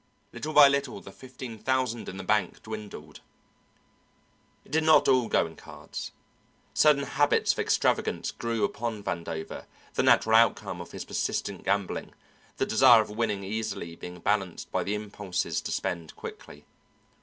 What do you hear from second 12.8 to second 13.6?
of winning